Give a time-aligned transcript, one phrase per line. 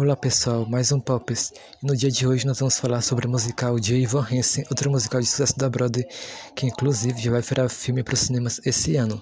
[0.00, 1.52] Olá pessoal, mais um Pops.
[1.82, 4.88] E no dia de hoje nós vamos falar sobre o musical de Ivan Hansen, outro
[4.92, 6.06] musical de sucesso da Broadway,
[6.54, 9.20] que inclusive já vai virar filme para os cinemas esse ano.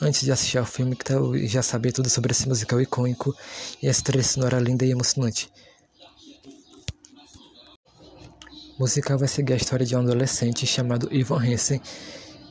[0.00, 3.34] Antes de assistir ao filme, que já saber tudo sobre esse musical icônico
[3.82, 5.50] e essa trilha sonora linda e emocionante.
[8.78, 11.80] O musical vai seguir a história de um adolescente chamado Ivan Hansen,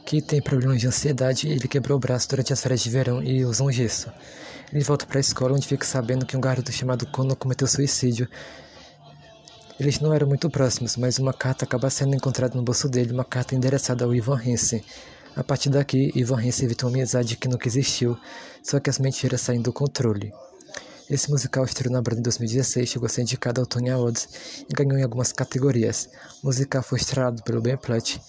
[0.06, 3.24] que tem problemas de ansiedade e ele quebrou o braço durante as férias de verão
[3.24, 4.11] e usa um gesso.
[4.71, 8.28] Ele volta para a escola onde fica sabendo que um garoto chamado Kono cometeu suicídio.
[9.78, 13.26] Eles não eram muito próximos, mas uma carta acaba sendo encontrada no bolso dele, uma
[13.26, 14.82] carta endereçada ao Ivan Hansen.
[15.36, 18.18] A partir daqui, Ivan Hansen evita uma amizade que nunca existiu,
[18.64, 20.32] só que as mentiras saem do controle.
[21.10, 24.29] Esse musical estreou na Broadway em 2016, chegou a ser indicado ao Tony Awards
[24.70, 26.07] e ganhou em algumas categorias.
[26.42, 28.21] O musical foi estrelado pelo Ben Platt,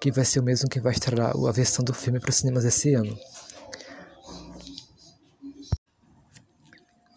[0.00, 2.64] que vai ser o mesmo que vai estrelar a versão do filme para os cinemas
[2.64, 3.14] esse ano.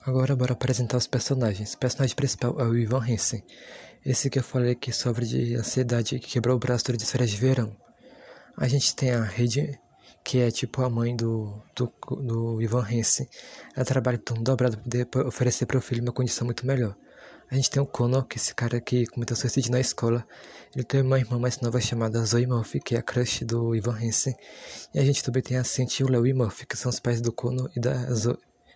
[0.06, 1.74] Agora bora apresentar os personagens.
[1.74, 3.44] O personagem principal é o Ivan Hansen.
[4.06, 7.12] Esse que eu falei que sofre de ansiedade e que quebrou o braço durante as
[7.12, 7.76] férias de verão.
[8.56, 9.80] A gente tem a Rede,
[10.24, 13.28] que é tipo a mãe do, do, do Ivan Hansen.
[13.76, 16.96] Ela trabalha turno dobrado para poder oferecer para o filho uma condição muito melhor.
[17.50, 20.24] A gente tem o Connor, que é esse cara que cometeu suicídio na escola.
[20.76, 23.98] Ele tem uma irmã mais nova chamada Zoe Murphy, que é a crush do Ivan
[23.98, 24.36] Hansen.
[24.94, 27.22] E a gente também tem a Cintia e o Leo Murphy, que são os pais
[27.22, 28.06] do Connor e da,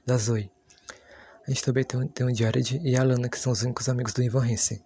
[0.07, 0.49] da Zoe.
[1.49, 4.13] A gente também tem, tem o Jared e a Alana, que são os únicos amigos
[4.13, 4.79] do Ivan Hansen.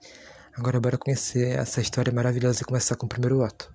[0.54, 3.70] Agora bora conhecer essa história maravilhosa e começar com o primeiro ato.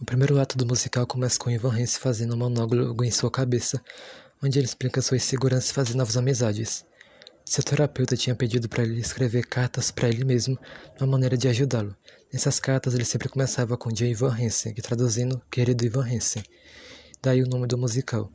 [0.00, 3.78] O primeiro ato do musical começa com Ivan Hansen fazendo um monólogo em sua cabeça,
[4.42, 6.82] onde ele explica sua insegurança e fazer novas amizades.
[7.44, 10.58] Seu terapeuta tinha pedido para ele escrever cartas para ele mesmo,
[10.98, 11.94] uma maneira de ajudá-lo.
[12.32, 14.12] Nessas cartas ele sempre começava com J.
[14.12, 16.42] Ivan Hansen, que traduzindo, querido Ivan Hansen.
[17.20, 18.32] Daí o nome do musical.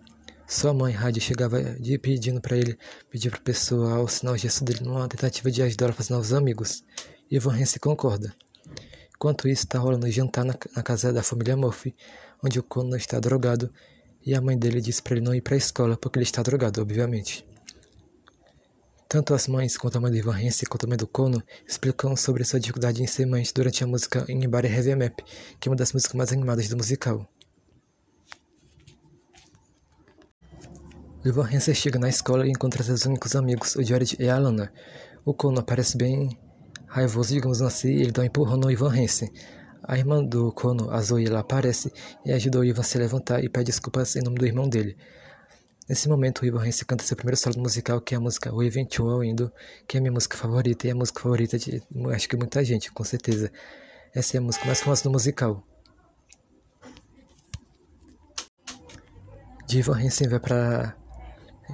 [0.48, 1.58] Sua mãe, Rádio, chegava
[2.02, 2.78] pedindo para ele
[3.10, 6.34] pedir para o pessoal assinar o gesto dele numa tentativa de ajudá-lo a fazer novos
[6.34, 6.84] amigos.
[7.32, 8.34] E Van Hesse concorda.
[9.16, 11.96] Enquanto isso, está rolando jantar na, na, casa da família Murphy,
[12.44, 13.72] onde o Conan está drogado,
[14.26, 16.44] e a mãe dele diz para ele não ir para a escola porque ele está
[16.44, 17.46] drogado, obviamente.
[19.08, 22.16] Tanto as mães quanto a mãe de Van Hesse quanto a mãe do Conan explicam
[22.18, 25.20] sobre sua dificuldade em ser mãe durante a música Anybody Heavy Map,
[25.60, 27.26] que é uma das músicas mais animadas do musical.
[31.26, 34.74] Ivan Hansen chega na escola e encontra seus únicos amigos, o Jared e a Alana.
[35.24, 36.38] O Kono parece bem
[36.86, 39.32] raivoso, digamos assim, e ele dá um empurrão no Ivan Hansen.
[39.84, 41.94] A irmã do Kono, a Zoe, ela aparece
[42.26, 44.98] e ajuda o Ivan a se levantar e pede desculpas em nome do irmão dele.
[45.88, 48.62] Nesse momento, o Ivan Hansen canta seu primeiro solo musical, que é a música O
[48.62, 49.50] Eventual Indo,
[49.88, 51.82] que é a minha música favorita e é a música favorita de,
[52.14, 53.50] acho que muita gente, com certeza.
[54.14, 55.64] Essa é a música mais famosa do musical.
[59.66, 61.03] De Ivan Hansen vai para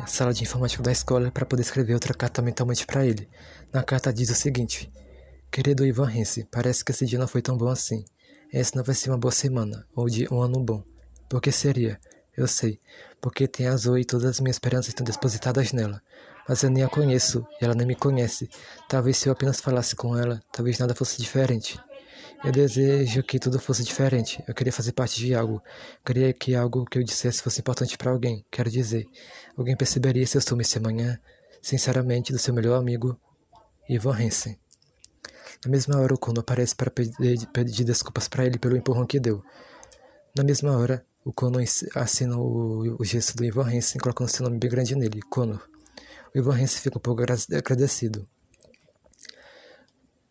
[0.01, 3.29] a sala de informática da escola para poder escrever outra carta mentalmente para ele.
[3.71, 4.91] Na carta diz o seguinte:
[5.51, 8.05] Querido Ivan Hense, parece que esse dia não foi tão bom assim.
[8.51, 10.83] Essa não vai ser uma boa semana, ou de um ano bom.
[11.27, 11.99] Por que seria?
[12.35, 12.79] Eu sei,
[13.21, 16.01] porque tem a Zoe e todas as minhas esperanças estão depositadas nela.
[16.47, 18.49] Mas eu nem a conheço, e ela nem me conhece.
[18.87, 21.79] Talvez se eu apenas falasse com ela, talvez nada fosse diferente.
[22.41, 24.41] Eu desejo que tudo fosse diferente.
[24.47, 25.55] Eu queria fazer parte de algo.
[25.55, 28.45] Eu queria que algo que eu dissesse fosse importante para alguém.
[28.49, 29.05] Quero dizer,
[29.57, 31.19] alguém perceberia se eu esse amanhã.
[31.61, 33.19] Sinceramente, do seu melhor amigo,
[33.89, 34.57] Ivan Hansen.
[35.65, 39.19] Na mesma hora, o Kono aparece para pedir, pedir desculpas para ele pelo empurrão que
[39.19, 39.43] deu.
[40.33, 41.59] Na mesma hora, o Kono
[41.93, 45.59] assina o, o gesto do Ivan Hansen, colocando seu nome bem grande nele, Kono.
[46.33, 48.25] O Ivan Hansen fica um pouco agradecido.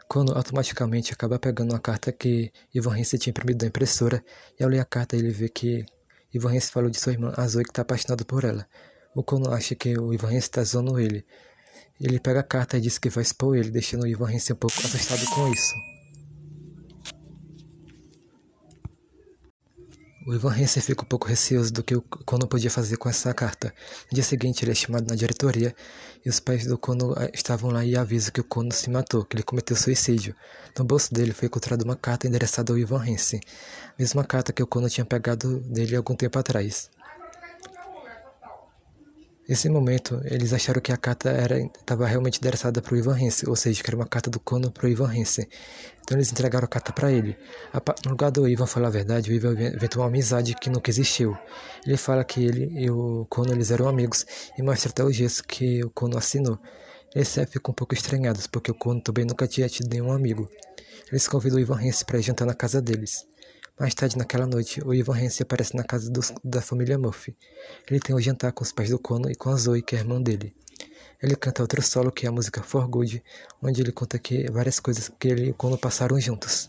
[0.09, 4.25] Quando automaticamente acaba pegando uma carta que Ivan Hesse tinha imprimido da impressora,
[4.59, 5.85] e ao ler a carta ele vê que
[6.33, 8.67] Ivan Hesse falou de sua irmã Azul que está apaixonado por ela.
[9.15, 11.27] O Kono acha que o Ivan Hesse está zoando ele.
[12.01, 14.57] Ele pega a carta e diz que vai expor ele, deixando o Ivan Hesse um
[14.57, 15.75] pouco assustado com isso.
[20.27, 23.33] O Ivan Hansen fica um pouco receoso do que o Kono podia fazer com essa
[23.33, 23.73] carta.
[24.11, 25.75] No dia seguinte, ele é chamado na diretoria
[26.25, 29.25] e os pais do Kono eh, estavam lá e avisam que o Kono se matou,
[29.25, 30.35] que ele cometeu suicídio.
[30.77, 33.41] No bolso dele foi encontrada uma carta endereçada ao Ivan Hansen,
[33.99, 36.91] mesma carta que o Kono tinha pegado dele algum tempo atrás.
[39.49, 41.33] Nesse momento, eles acharam que a carta
[41.81, 44.71] estava realmente endereçada para o Ivan Hansen, ou seja, que era uma carta do Kono
[44.71, 45.47] para o Ivan Hansen.
[46.03, 47.35] Então eles entregaram a carta para ele.
[48.05, 51.35] No lugar do Ivan falar a verdade, o Ivan inventou uma amizade que nunca existiu.
[51.87, 54.27] Ele fala que ele e o Kono eles eram amigos
[54.59, 56.59] e mostra até o gesto que o Kono assinou.
[57.15, 60.47] Eles ficam um pouco estranhados, porque o Kono também nunca tinha tido nenhum amigo.
[61.11, 63.27] Eles convidam o Ivan Hansen para jantar na casa deles.
[63.79, 67.37] Mais tarde naquela noite, o Ivan Hansen aparece na casa dos, da família Murphy.
[67.89, 69.95] Ele tem o um jantar com os pais do Kono e com a Zoe, que
[69.95, 70.53] é a irmã dele.
[71.23, 73.23] Ele canta outro solo, que é a música For Good,
[73.63, 76.69] onde ele conta que várias coisas que ele e o Kono passaram juntos.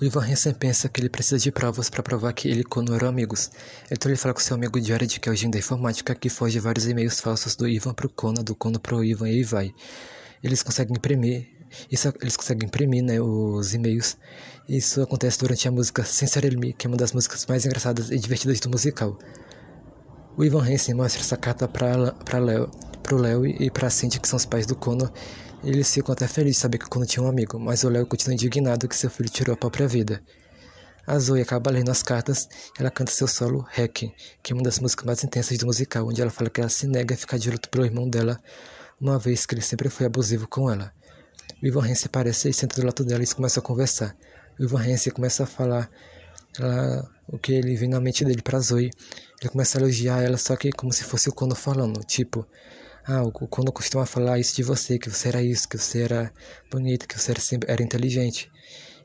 [0.00, 2.94] O Ivan Hansen pensa que ele precisa de provas para provar que ele e Kono
[2.94, 3.50] eram amigos.
[3.90, 6.60] Então ele fala com seu amigo Jared, que é o gênio da informática, que foge
[6.60, 9.74] vários e-mails falsos do Ivan pro Kono, do Kono pro Ivan e aí vai.
[10.42, 11.57] Eles conseguem imprimir,
[11.90, 14.16] isso, eles conseguem imprimir né, os e-mails.
[14.68, 18.18] Isso acontece durante a música Sincere Me, que é uma das músicas mais engraçadas e
[18.18, 19.18] divertidas do musical.
[20.36, 22.70] O Ivan Hansen mostra essa carta para Léo,
[23.02, 25.10] pro Léo e para Cindy, que são os pais do Kono,
[25.64, 28.34] eles ficam até felizes de saber que quando tinha um amigo, mas o Léo continua
[28.34, 30.22] indignado que seu filho tirou a própria vida.
[31.04, 32.48] A Zoe acaba lendo as cartas
[32.78, 34.12] ela canta seu solo Hack,
[34.42, 36.86] que é uma das músicas mais intensas do musical, onde ela fala que ela se
[36.86, 38.38] nega a ficar de luto pelo irmão dela,
[39.00, 40.92] uma vez que ele sempre foi abusivo com ela.
[41.62, 44.16] O Ivan Hensey aparece e senta do lado dela e eles começam a conversar.
[44.58, 45.90] O Ivan Hensey começa a falar
[46.58, 48.90] ela, o que ele vê na mente dele pra Zoe.
[49.40, 52.46] Ele começa a elogiar ela, só que como se fosse o Kono falando, tipo,
[53.04, 56.32] ah, o quando costuma falar isso de você, que você era isso, que você era
[56.70, 58.50] bonita, que você era, sempre, era inteligente.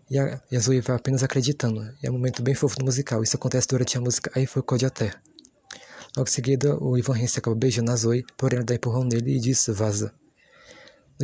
[0.09, 1.81] E a, e a Zoe vai apenas acreditando.
[2.03, 3.23] E é um momento bem fofo do musical.
[3.23, 5.11] Isso acontece durante a música Aí Foi Code Até.
[6.15, 9.37] Logo em seguida, o Ivan Hensey acaba beijando a Zoe, porém ela dá empurrão nele
[9.37, 10.13] e diz vaza.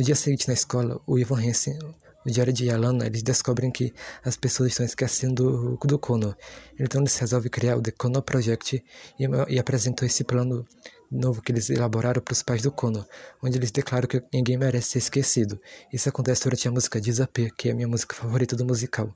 [0.00, 1.78] No dia seguinte na escola, o Ivan Hensey,
[2.24, 3.92] o Jared e a Lana, eles descobrem que
[4.24, 6.34] as pessoas estão esquecendo do, do Kono.
[6.78, 8.82] Então eles resolvem criar o The Kono Project
[9.18, 10.66] e, e apresentam esse plano
[11.10, 13.06] novo que eles elaboraram para os pais do Kono,
[13.42, 15.60] onde eles declaram que ninguém merece ser esquecido.
[15.92, 19.14] Isso acontece durante a música Disappear, que é a minha música favorita do musical.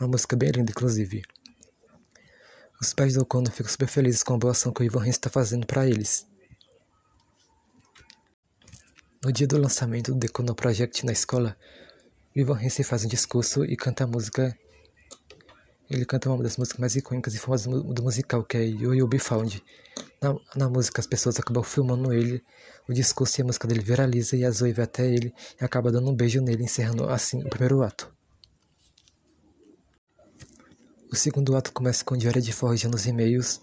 [0.00, 1.22] Uma música bem linda, inclusive.
[2.80, 5.14] Os pais do Kono ficam super felizes com a boa ação que o Ivan Rins
[5.14, 6.26] está fazendo para eles.
[9.24, 11.56] No dia do lançamento do The Kono Project na escola,
[12.34, 14.56] Ivan Rins faz um discurso e canta a música
[15.92, 19.18] ele canta uma das músicas mais icônicas e famosas do musical, que é You Be
[19.18, 19.62] Found.
[20.22, 22.42] Na, na música, as pessoas acabam filmando ele,
[22.88, 25.92] o discurso e a música dele viraliza e a Zoe vai até ele e acaba
[25.92, 28.10] dando um beijo nele, encerrando assim o primeiro ato.
[31.12, 33.60] O segundo ato começa com o Jared forjando os e-mails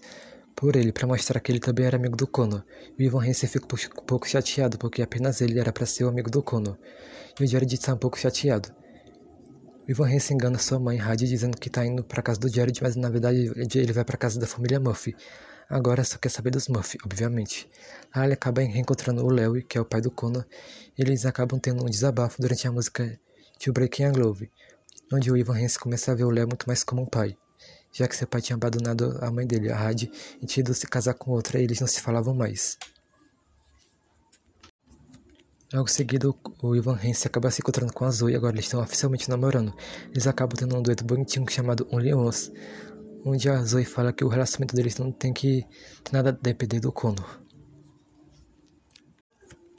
[0.60, 2.62] por ele para mostrar que ele também era amigo do Kono.
[2.98, 6.08] E o Ivan Hansen fica um pouco chateado porque apenas ele era para ser o
[6.08, 6.76] amigo do Kono.
[7.40, 8.68] E o Jared está um pouco chateado.
[9.88, 12.94] Ivan Hesse engana sua mãe, Rádio, dizendo que está indo para casa do Jared, mas
[12.94, 15.16] na verdade ele vai para casa da família Murphy.
[15.66, 17.66] Agora só quer saber dos Murphy, obviamente.
[18.14, 20.44] Lá ele acaba reencontrando o Leo, que é o pai do Connor,
[20.98, 23.18] e eles acabam tendo um desabafo durante a música
[23.60, 24.50] To Breaking a Glove,
[25.10, 27.34] onde o Ivan Hesse começa a ver o Leo muito mais como um pai,
[27.92, 30.10] já que seu pai tinha abandonado a mãe dele, a Rádio,
[30.40, 32.78] e tinha ido se casar com outra e eles não se falavam mais.
[35.72, 38.82] Logo seguido, o Ivan Hens acaba se encontrando com a Zoe e agora eles estão
[38.82, 39.72] oficialmente namorando.
[40.10, 42.52] Eles acabam tendo um dueto bonitinho chamado Only Once,
[43.24, 45.64] onde a Zoe fala que o relacionamento deles não tem que
[46.10, 47.39] nada depender do Connor.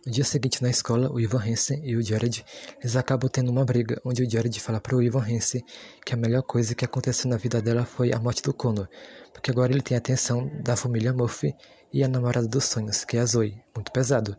[0.04, 2.44] No dia seguinte na escola, o Ivan Hansen e o Jared
[2.80, 5.64] eles acabam tendo uma briga, onde o Jared fala para o Ivan Hansen
[6.04, 8.88] que a melhor coisa que aconteceu na vida dela foi a morte do Connor,
[9.32, 11.54] porque agora ele tem a atenção da família Murphy
[11.94, 14.36] e a namorada dos sonhos, que é a Zoe, muito pesado.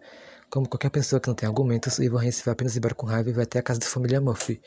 [0.50, 3.32] Como qualquer pessoa que não tem argumentos, Ivan Hansen vai apenas embora com raiva e
[3.32, 4.60] vai até a casa da família Murphy.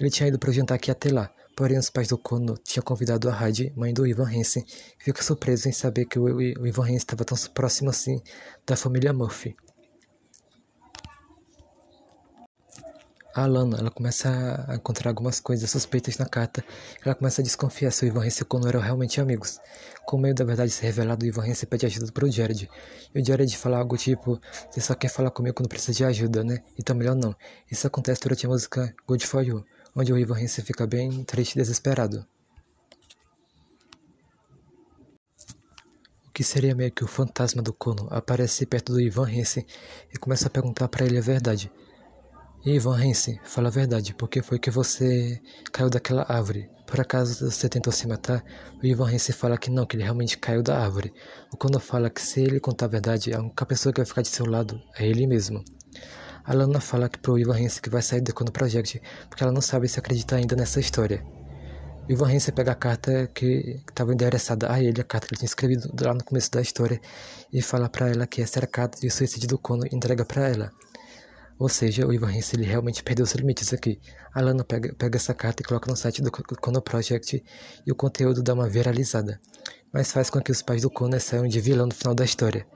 [0.00, 2.58] Ele tinha ido para o jantar que ia ter lá, porém os pais do Kono
[2.64, 4.64] tinham convidado a Heidi, mãe do Ivan Hansen,
[5.00, 8.20] e fica surpreso em saber que o, o Ivan Hansen estava tão próximo assim
[8.66, 9.54] da família Murphy.
[13.32, 16.64] A Alana, ela começa a encontrar algumas coisas suspeitas na carta.
[17.04, 19.60] Ela começa a desconfiar se o Ivan Hesse e o Connor eram realmente amigos.
[20.04, 22.68] Com medo da verdade ser revelada, o Ivan Hesse pede ajuda pro Jared.
[23.14, 26.42] E o Jared fala algo tipo, você só quer falar comigo quando precisa de ajuda,
[26.42, 26.58] né?
[26.76, 27.32] Então melhor não.
[27.70, 31.54] Isso acontece durante a música Good For You, onde o Ivan Hesse fica bem triste
[31.54, 32.26] e desesperado.
[36.26, 39.64] O que seria meio que o fantasma do Kono aparece perto do Ivan Hesse
[40.12, 41.70] e começa a perguntar para ele a verdade.
[42.62, 45.40] Ivan Hansen, fala a verdade, por que foi que você
[45.72, 46.68] caiu daquela árvore?
[46.86, 48.44] Por acaso você tentou se matar?
[48.82, 51.10] O Ivan Hansen fala que não, que ele realmente caiu da árvore.
[51.50, 54.20] O Kono fala que se ele contar a verdade, a única pessoa que vai ficar
[54.20, 55.64] de seu lado é ele mesmo.
[56.44, 59.00] A Lana fala que pro Ivan Hansen que vai sair do Kono Project,
[59.30, 61.24] porque ela não sabe se acredita ainda nessa história.
[62.06, 65.38] O Ivan Hansen pega a carta que estava endereçada a ele, a carta que ele
[65.38, 67.00] tinha escrevido lá no começo da história,
[67.50, 70.26] e fala para ela que essa era a carta de suicídio do Kono e entrega
[70.26, 70.70] para ela.
[71.60, 74.00] Ou seja, o Ivan Hesse ele realmente perdeu seus limites aqui.
[74.32, 77.44] A Lana pega, pega essa carta e coloca no site do Kono Project
[77.86, 79.38] e o conteúdo dá uma viralizada.
[79.92, 82.66] Mas faz com que os pais do Kono saiam de vilão no final da história.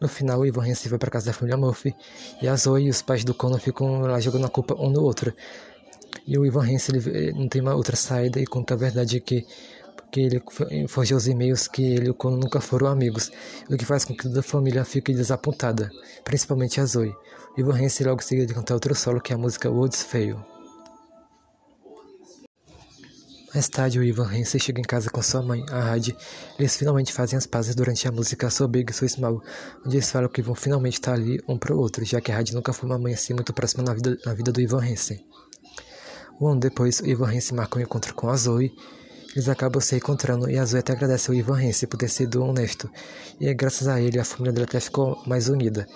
[0.00, 1.94] No final, o Ivan Hesse vai para casa da família Murphy
[2.42, 5.02] e a Zoe e os pais do Kono ficam lá jogando a culpa um no
[5.02, 5.32] outro.
[6.26, 9.46] E o Ivan Hesse ele não tem uma outra saída e conta a verdade que
[10.12, 10.42] que ele
[10.86, 13.32] forjou os e-mails que ele e o Kono nunca foram amigos,
[13.68, 15.90] o que faz com que toda a família fique desapontada,
[16.22, 17.12] principalmente a Zoe.
[17.56, 20.38] Ivan Hansen logo seguiu de cantar outro solo que é a música Words Fail.
[23.54, 26.16] Mais tarde, o Ivan Hansen chega em casa com sua mãe, a Heidi.
[26.58, 29.42] Eles finalmente fazem as pazes durante a música So Big, So Small,
[29.84, 32.54] onde eles falam que vão finalmente estar ali um pro outro, já que a Heidi
[32.54, 35.22] nunca foi uma mãe assim muito próxima na vida, na vida do Ivan Hansen.
[36.40, 38.74] Um ano depois, o Ivan Hansen marca um encontro com a Zoe.
[39.34, 42.42] Eles acabam se encontrando e a Zoe até agradece ao Ivan Hansen por ter sido
[42.44, 42.90] honesto.
[43.40, 45.86] E é graças a ele a família dela até ficou mais unida.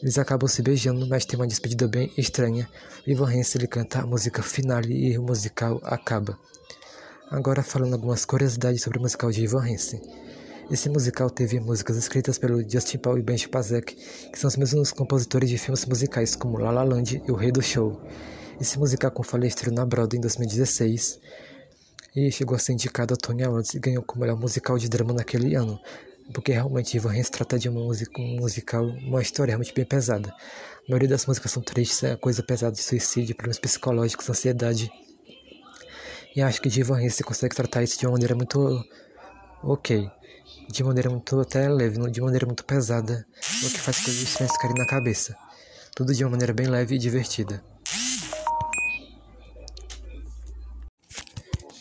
[0.00, 2.68] Eles acabam se beijando, mas tem uma despedida bem estranha.
[3.04, 6.38] O Ivan Hansen ele canta a música finale e o musical acaba.
[7.28, 10.00] Agora falando algumas curiosidades sobre o musical de Ivan Hansen.
[10.70, 13.96] Esse musical teve músicas escritas pelo Justin Paul e Ben Chapazek,
[14.30, 17.50] que são os mesmos compositores de filmes musicais como La La Land e O Rei
[17.50, 18.00] do Show.
[18.60, 21.18] Esse musical com falha estreou na Broadway em 2016
[22.16, 25.12] e chegou a ser indicado a Tony Awards e ganhou como melhor musical de drama
[25.12, 25.78] naquele ano,
[26.32, 30.30] porque realmente Ivan Hansen trata de uma música, um musical, uma história realmente bem pesada.
[30.30, 34.90] A maioria das músicas são tristes, é coisa pesada de suicídio, problemas psicológicos, ansiedade
[36.36, 38.84] e acho que Divan Hansen consegue tratar isso de uma maneira muito
[39.62, 40.06] ok.
[40.70, 43.26] De maneira muito até leve, de maneira muito pesada.
[43.64, 45.34] O que faz coisas estranhas ficarem na cabeça.
[45.94, 47.64] Tudo de uma maneira bem leve e divertida.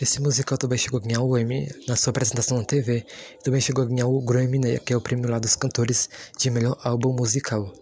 [0.06, 3.04] Esse musical também chegou a ganhar o Emmy na sua apresentação na TV
[3.40, 6.08] e também chegou a ganhar o Grammy, né, que é o prêmio lá dos cantores
[6.38, 7.74] de melhor álbum musical,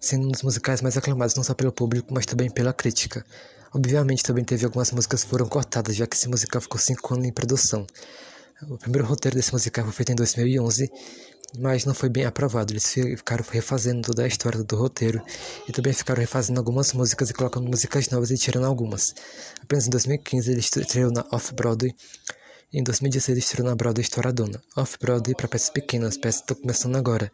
[0.00, 3.22] sendo um dos musicais mais aclamados não só pelo público, mas também pela crítica.
[3.74, 7.26] Obviamente também teve algumas músicas que foram cortadas, já que esse musical ficou 5 anos
[7.26, 7.86] em produção.
[8.70, 10.90] O primeiro roteiro desse musical foi feito em 2011,
[11.58, 12.72] mas não foi bem aprovado.
[12.72, 15.22] Eles ficaram refazendo toda a história do roteiro
[15.68, 19.14] e também ficaram refazendo algumas músicas e colocando músicas novas e tirando algumas.
[19.62, 21.94] Apenas em 2015 ele estreou na Off-Broadway
[22.72, 24.60] em 2016 estreou na Broadway Estouradona.
[24.76, 27.30] Off-Broadway para peças pequenas, peças estão começando agora.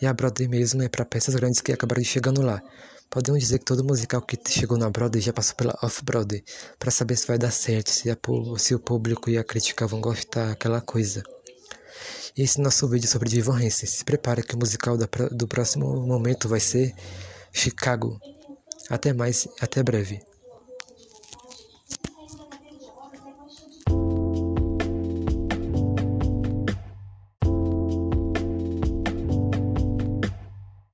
[0.00, 2.62] E a Broadway mesmo é para peças grandes que acabaram chegando lá.
[3.10, 6.44] Podemos dizer que todo musical que chegou na Broadway já passou pela Off-Broadway,
[6.78, 8.16] para saber se vai dar certo, se, a,
[8.58, 11.22] se, o público e a crítica vão gostar, aquela coisa.
[12.36, 13.88] Esse nosso vídeo sobre Divan Hansen.
[13.88, 16.94] Se prepara que o musical do próximo momento vai ser
[17.52, 18.20] Chicago.
[18.88, 20.27] Até mais, até breve.